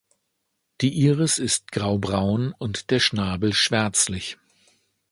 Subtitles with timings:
[0.81, 4.39] Die Iris ist graubraun und der Schnabel schwärzlich.